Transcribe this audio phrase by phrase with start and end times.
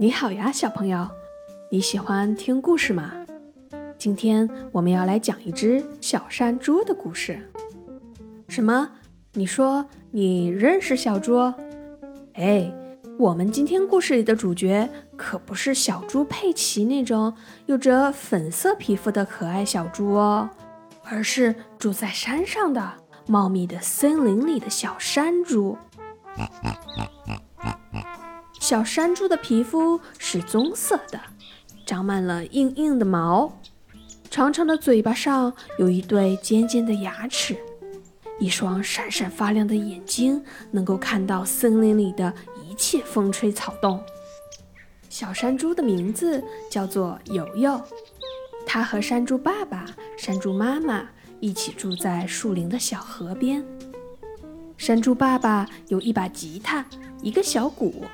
[0.00, 1.06] 你好呀，小朋友，
[1.70, 3.12] 你喜欢听故事吗？
[3.98, 7.38] 今天我们要来讲一只小山猪的故事。
[8.48, 8.92] 什么？
[9.34, 11.52] 你说你认识小猪？
[12.32, 12.72] 哎，
[13.18, 17.34] 我们今天故事里的主角可不是小猪佩奇那种
[17.66, 20.48] 有着粉色皮肤的可爱小猪哦，
[21.04, 22.90] 而是住在山上的
[23.26, 25.76] 茂密的森林里的小山猪。
[28.70, 31.20] 小山猪的皮肤是棕色的，
[31.84, 33.52] 长满了硬硬的毛，
[34.30, 37.56] 长长的嘴巴上有一对尖尖的牙齿，
[38.38, 42.32] 一双闪闪发亮的眼睛能够看到森林里的
[42.64, 44.00] 一切风吹草动。
[45.08, 46.40] 小山猪的名字
[46.70, 47.82] 叫做游游，
[48.64, 49.84] 它和山猪爸爸、
[50.16, 51.08] 山猪妈妈
[51.40, 53.66] 一起住在树林的小河边。
[54.78, 56.86] 山猪爸爸有一把吉他，
[57.20, 58.04] 一个小鼓。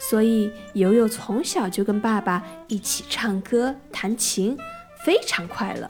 [0.00, 4.58] 所以，悠悠从小就跟爸爸一起唱歌、弹琴，
[5.04, 5.88] 非常快乐。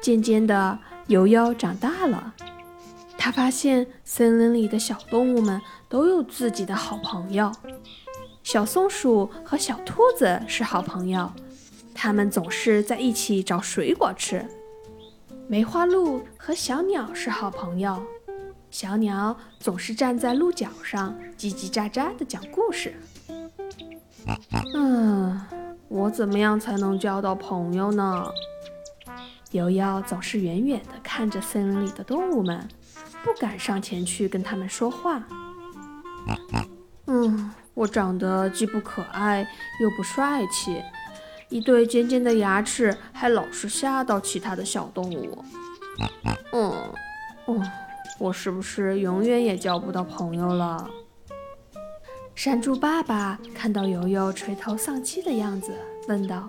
[0.00, 2.34] 渐渐的，悠悠长大了，
[3.16, 7.52] 他发现森林里的小动物们都有自己的好朋友。
[8.42, 11.30] 小松鼠和小兔子是好朋友，
[11.94, 14.44] 它们总是在一起找水果吃。
[15.46, 18.02] 梅花鹿和小鸟是好朋友。
[18.70, 22.94] 小鸟总是站在鹿角上，叽叽喳喳地讲故事。
[24.74, 25.40] 嗯，
[25.88, 28.30] 我怎么样才能交到朋友呢？
[29.50, 32.68] 悠悠总是远远地看着森林里的动物们，
[33.24, 35.20] 不敢上前去跟他们说话。
[37.06, 39.42] 嗯，我长得既不可爱
[39.80, 40.80] 又不帅气，
[41.48, 45.44] 一对尖尖的牙齿还老是吓到其他的小动物。
[46.52, 46.72] 嗯，
[47.48, 47.70] 嗯。
[48.20, 50.90] 我是不是永远也交不到朋友了？
[52.34, 55.72] 山猪爸爸看到悠悠垂头丧气的样子，
[56.06, 56.46] 问道：“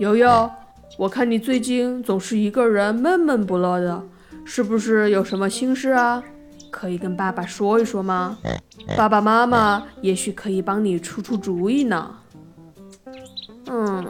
[0.00, 0.50] 悠悠，
[0.96, 4.02] 我看你最近总是一个人闷闷不乐的，
[4.46, 6.24] 是不是有什么心事啊？
[6.70, 8.38] 可以跟爸爸说一说吗？
[8.96, 12.16] 爸爸妈妈也许可以帮你出出主意呢。
[13.68, 14.06] ”“嗯，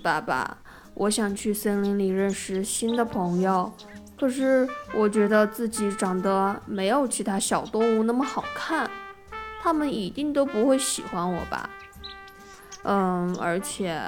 [0.00, 0.58] 爸爸，
[0.94, 3.72] 我想去森林里认识新的朋友。”
[4.18, 8.90] 可是我觉得自己长得没有其他小动物那么好看，
[9.62, 11.70] 它们一定都不会喜欢我吧？
[12.82, 14.00] 嗯，而且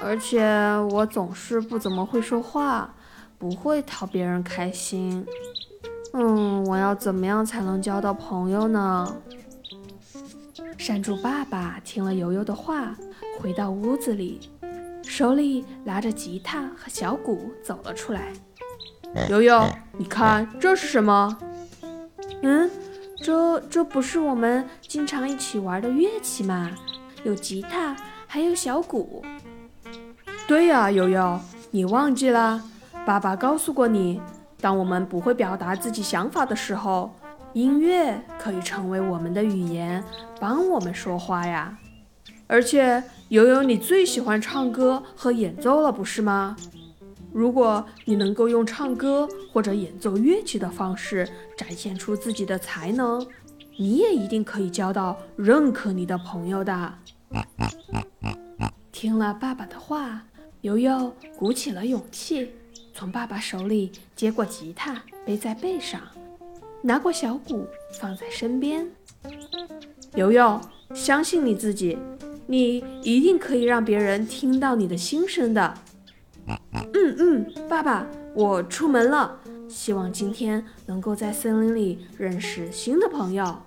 [0.00, 0.44] 而且
[0.90, 2.92] 我总是不怎么会说话，
[3.38, 5.24] 不会讨别人开心。
[6.12, 9.16] 嗯，我要怎么样才能交到朋友呢？
[10.76, 12.96] 山猪爸爸听了悠悠的话，
[13.38, 14.50] 回到屋子里，
[15.04, 18.32] 手里拿着吉他和小鼓走了出来。
[19.28, 19.68] 悠悠，
[19.98, 21.38] 你看这是什么？
[22.42, 22.70] 嗯，
[23.22, 26.70] 这这不是我们经常一起玩的乐器吗？
[27.24, 27.94] 有吉他，
[28.26, 29.24] 还有小鼓。
[30.48, 31.38] 对呀，悠悠，
[31.70, 32.62] 你忘记啦？
[33.06, 34.20] 爸爸告诉过你，
[34.60, 37.14] 当我们不会表达自己想法的时候，
[37.52, 40.02] 音乐可以成为我们的语言，
[40.40, 41.78] 帮我们说话呀。
[42.46, 46.56] 而且，悠悠，你最喜欢唱歌和演奏了，不是吗？
[47.32, 53.26] 如果你能够用唱歌或者演奏乐器的方式展现出自己的才能，
[53.76, 56.94] 你也一定可以交到认可你的朋友的。
[58.92, 60.22] 听了爸爸的话，
[60.60, 62.50] 悠悠鼓起了勇气，
[62.92, 66.00] 从爸爸手里接过吉他，背在背上，
[66.82, 67.66] 拿过小鼓
[67.98, 68.86] 放在身边。
[70.14, 70.60] 悠悠，
[70.92, 71.96] 相信你自己，
[72.46, 75.74] 你一定可以让别人听到你的心声的。
[77.04, 79.36] 嗯嗯，爸爸，我出门了，
[79.68, 83.60] 希望今天能够在森林里认识新的朋友。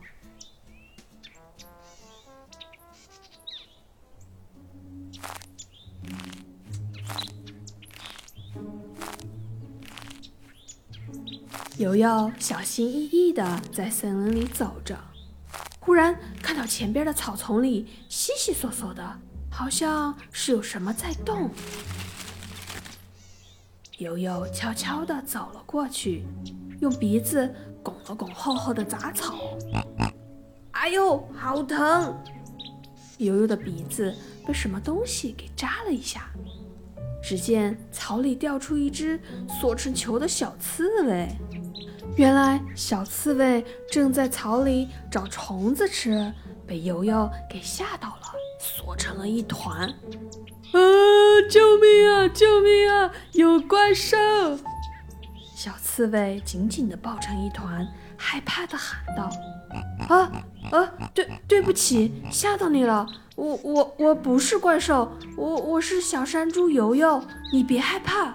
[11.77, 14.97] 悠悠小心翼翼地在森林里走着，
[15.81, 19.19] 忽然看到前边的草丛里悉悉索索的，
[19.51, 21.51] 好像是有什么在动。
[23.99, 26.25] 悠悠悄悄地走了过去，
[26.81, 27.49] 用鼻子
[27.81, 29.35] 拱了拱厚厚的杂草。
[30.71, 32.13] 哎呦，好疼！
[33.19, 34.13] 悠悠的鼻子
[34.45, 36.29] 被什么东西给扎了一下。
[37.23, 41.29] 只见草里掉出一只缩成球的小刺猬。
[42.17, 46.31] 原来小刺猬正在草里找虫子吃，
[46.67, 49.89] 被悠悠给吓到了，缩成了一团。
[50.73, 50.79] 啊！
[51.49, 52.27] 救命啊！
[52.27, 53.11] 救命啊！
[53.33, 54.17] 有怪兽！
[55.55, 59.29] 小刺猬紧紧地抱成一团，害怕地喊道
[60.09, 60.31] ：“啊
[60.71, 60.91] 啊！
[61.13, 63.05] 对对不起，吓到你了。
[63.35, 68.33] 我我我不是怪兽，我我是小山猪游游，你别害怕。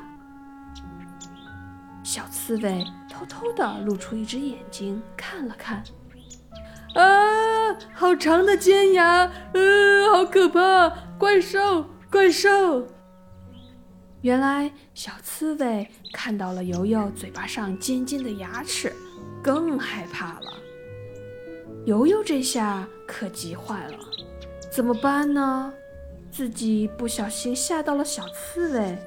[2.02, 5.84] 小刺猬偷偷地露出一只眼睛看了看，
[6.94, 10.92] 啊，好长的尖牙，呃，好可怕！
[11.18, 12.84] 怪兽，怪兽！
[14.20, 18.92] 原来小刺猬看到了油油嘴巴上尖尖的牙齿，
[19.40, 20.52] 更害怕了。
[21.86, 23.98] 油油这下可急坏了。
[24.72, 25.72] 怎么办呢？
[26.32, 28.98] 自己不小心吓到了小刺猬。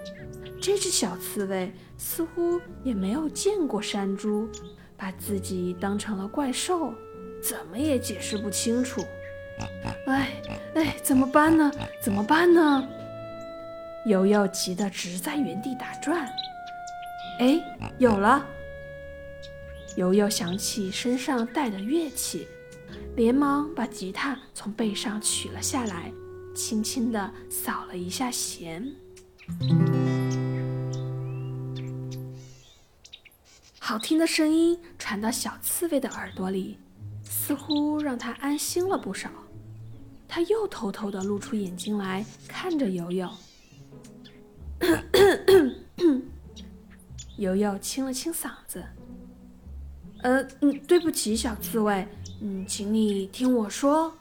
[0.62, 4.48] 这只小刺猬似乎也没有见过山猪，
[4.96, 6.94] 把自己当成了怪兽，
[7.42, 9.02] 怎么也解释不清楚。
[10.06, 10.32] 哎
[10.76, 11.72] 哎，怎么办呢？
[12.02, 12.88] 怎么办呢？
[14.06, 16.28] 悠悠急得直在原地打转。
[17.40, 17.62] 哎，
[17.98, 18.46] 有了！
[19.96, 22.48] 悠悠想起身上带的乐器。
[23.16, 26.12] 连忙把吉他从背上取了下来，
[26.56, 28.84] 轻轻地扫了一下弦。
[33.78, 36.80] 好听的声音传到小刺猬的耳朵里，
[37.24, 39.30] 似乎让它安心了不少。
[40.36, 43.30] 他又偷偷地露出眼睛来看着游游。
[47.38, 48.84] 游游清了清嗓子
[50.24, 52.08] ：“呃，嗯，对不起，小刺猬。”
[52.42, 54.12] 嗯，请你听我说。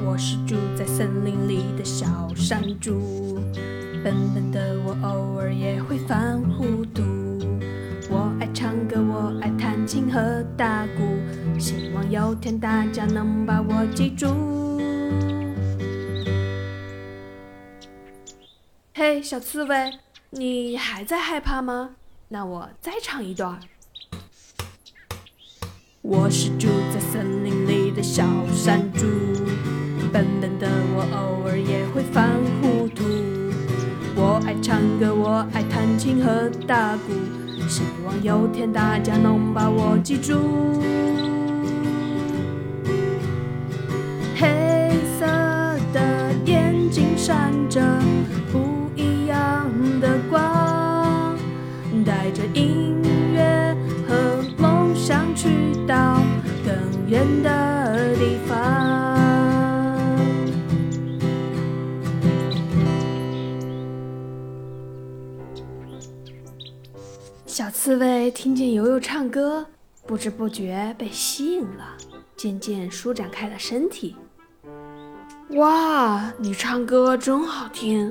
[0.00, 3.34] 我是住在森林里的小山猪，
[4.02, 6.63] 笨笨的我偶尔也会犯糊
[12.14, 14.28] 有天大家能把我记住。
[18.94, 19.98] 嘿，小刺猬。
[20.30, 21.96] 你还在害怕吗？
[22.28, 23.58] 那我再唱一段。
[26.02, 28.22] 我是住在森林里的小
[28.54, 29.06] 山猪，
[30.12, 32.30] 笨笨的我偶尔也会犯
[32.62, 33.02] 糊涂。
[34.14, 37.12] 我爱唱歌，我爱弹琴和打鼓，
[37.68, 40.38] 希望有天大家能把我记住。
[67.84, 69.66] 刺猬听见悠悠唱歌，
[70.06, 71.84] 不知不觉被吸引了，
[72.34, 74.16] 渐渐舒展开了身体。
[75.50, 78.10] 哇，你唱歌真好听！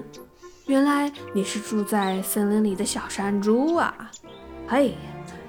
[0.68, 4.12] 原来你是住在森林里的小山猪啊！
[4.68, 4.94] 嘿，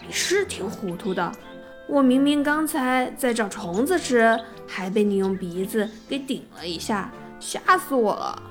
[0.06, 1.31] 你是挺糊涂的。
[1.87, 8.43] 我明明刚才在找虫子吃，还被你用鼻子给顶了一下，吓死我了。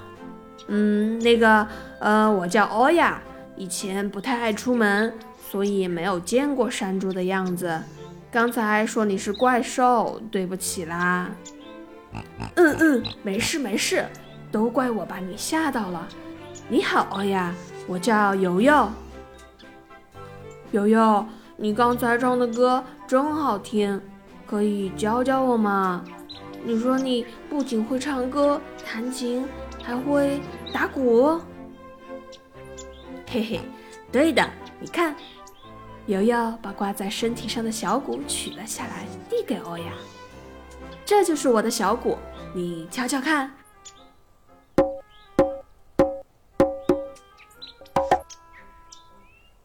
[0.68, 1.68] 嗯，那个，
[2.00, 3.20] 呃，我叫欧亚，
[3.58, 5.12] 以前不太爱出门，
[5.54, 7.80] 所以没有见过山猪的样子。
[8.32, 11.30] 刚才说你是怪兽，对不起啦。
[12.56, 14.04] 嗯嗯，没事没事，
[14.52, 16.08] 都怪我把你吓到了。
[16.68, 17.54] 你好，呀，
[17.86, 18.90] 我叫游游。
[20.72, 21.24] 游游。
[21.56, 24.02] 你刚才唱的歌真好听，
[24.48, 26.04] 可以教教我吗？
[26.66, 29.46] 你说你不仅会唱歌、弹琴，
[29.84, 30.42] 还会
[30.74, 31.40] 打鼓。
[33.30, 33.60] 嘿嘿，
[34.12, 34.44] 对的，
[34.80, 35.16] 你看，
[36.08, 39.94] 悠悠把挂在身体上的小鼓取了下来，递给欧雅。
[41.06, 42.18] 这就是我的小鼓，
[42.54, 43.52] 你敲敲看。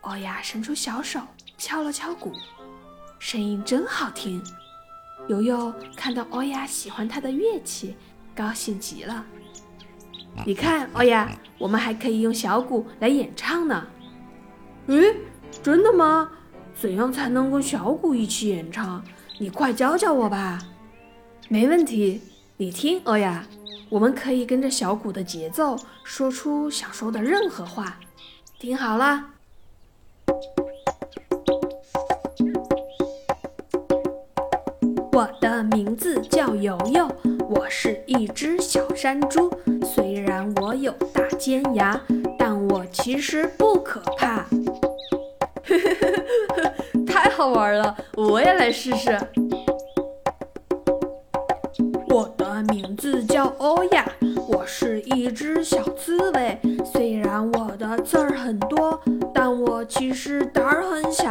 [0.02, 1.21] 欧雅伸出小手。
[1.61, 2.33] 敲了敲鼓，
[3.18, 4.40] 声音真好听。
[5.26, 7.97] 悠悠看到欧雅喜欢他的乐器，
[8.33, 9.26] 高兴极了。
[10.47, 11.28] 你看，欧雅，
[11.59, 13.85] 我们还可以用小鼓来演唱呢。
[14.87, 15.02] 嗯，
[15.62, 16.31] 真的吗？
[16.81, 19.03] 怎样才能跟小鼓一起演唱？
[19.38, 20.59] 你快教教我吧。
[21.49, 22.21] 没问题，
[22.57, 23.45] 你听，欧雅，
[23.88, 27.99] 我们可以跟着小鼓的节奏，说出想说的任何话。
[28.59, 29.27] 听好了。
[35.12, 37.11] 我的名字叫游游，
[37.50, 39.53] 我是一只小山猪。
[39.85, 42.00] 虽然我有大尖牙，
[42.38, 44.47] 但我其实不可怕。
[47.38, 49.16] 太好玩了，我也来试试。
[52.09, 54.04] 我的名字叫欧亚，
[54.49, 56.59] 我是一只小刺猬。
[56.85, 59.00] 虽然我的刺儿很多，
[59.33, 61.30] 但我其实胆儿很小。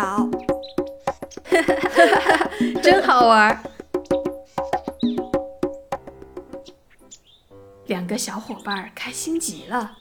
[1.43, 2.49] 哈哈哈
[2.81, 3.61] 真好玩。
[7.87, 9.97] 两个小伙伴开心极了。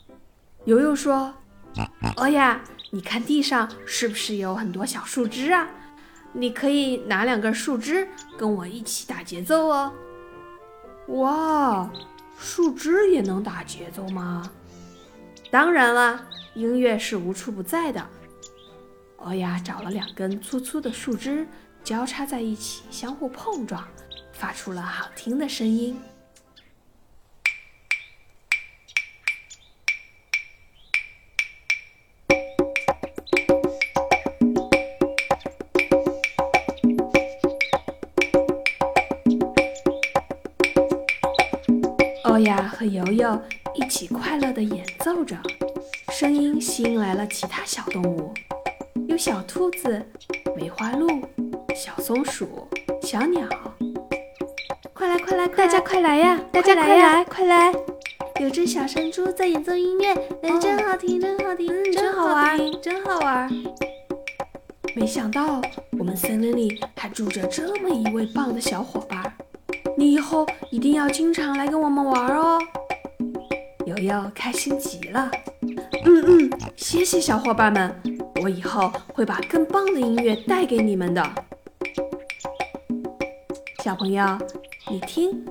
[0.67, 1.35] 游游说
[2.17, 5.69] ：“哦呀，你看地上是不是有很多小树枝啊？
[6.39, 9.93] 你可以拿两根树枝跟我一起打节奏哦。”
[11.09, 11.91] 哇，
[12.39, 14.51] 树枝也能打节奏吗？
[15.51, 18.07] 当然啦，音乐是无处不在的。
[19.17, 21.47] 欧雅找了两根粗粗的树枝，
[21.83, 23.83] 交叉在一起，相互碰撞，
[24.33, 25.99] 发出了好听的声音。
[42.37, 43.41] 欧亚和游游
[43.75, 45.35] 一起快乐地演奏着，
[46.11, 48.31] 声音吸引来了其他小动物，
[49.09, 50.05] 有小兔子、
[50.55, 51.09] 梅花鹿、
[51.75, 52.69] 小松鼠、
[53.01, 53.49] 小鸟。
[54.93, 56.39] 快来快来，大家快来呀！
[56.53, 57.73] 大家快来快来！
[58.39, 60.13] 有只小山猪在演奏音乐，
[60.43, 63.51] 哎，真好听，真好听，真好玩，真好玩。
[64.95, 65.63] 没想到
[65.99, 69.16] 我们森林里还住着这么一位棒的小伙伴。
[69.97, 72.59] 你以后一定要经常来跟我们玩哦！
[73.87, 75.31] 悠悠开心极了。
[76.05, 77.95] 嗯嗯，谢谢小伙伴们，
[78.43, 81.23] 我以后会把更棒的音乐带给你们的。
[83.83, 84.25] 小朋友，
[84.91, 85.47] 你听，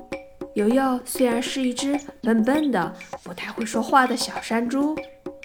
[0.53, 4.95] 悠悠虽然是一只笨笨的、不太会说话的小山猪，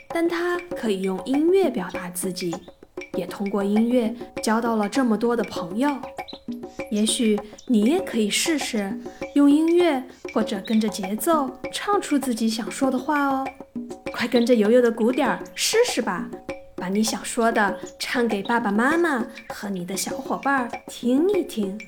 [0.09, 2.54] 但它可以用音乐表达自己，
[3.14, 5.90] 也通过音乐交到了这么多的朋友。
[6.90, 8.92] 也许你也可以试试
[9.34, 13.46] 用音乐或者跟着节奏唱出自己想说的话哦！
[14.12, 16.28] 快跟着悠悠的鼓点儿试试吧，
[16.76, 21.78] 把你想说的唱给爸爸妈妈和你的小伙伴听一听。